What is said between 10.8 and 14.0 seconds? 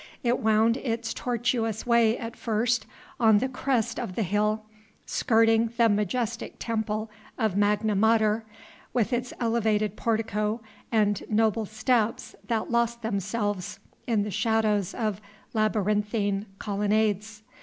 and noble steps that lost themselves